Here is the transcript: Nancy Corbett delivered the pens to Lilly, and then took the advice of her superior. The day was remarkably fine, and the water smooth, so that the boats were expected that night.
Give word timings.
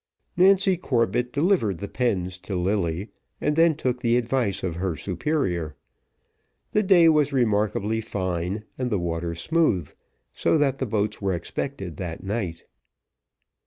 Nancy 0.35 0.77
Corbett 0.77 1.31
delivered 1.31 1.77
the 1.77 1.87
pens 1.87 2.39
to 2.39 2.55
Lilly, 2.55 3.09
and 3.39 3.55
then 3.55 3.75
took 3.75 4.01
the 4.01 4.17
advice 4.17 4.63
of 4.63 4.77
her 4.77 4.95
superior. 4.95 5.75
The 6.71 6.81
day 6.81 7.07
was 7.07 7.31
remarkably 7.31 8.01
fine, 8.01 8.63
and 8.79 8.89
the 8.89 8.97
water 8.97 9.35
smooth, 9.35 9.93
so 10.33 10.57
that 10.57 10.79
the 10.79 10.87
boats 10.87 11.21
were 11.21 11.33
expected 11.33 11.97
that 11.97 12.23
night. 12.23 12.63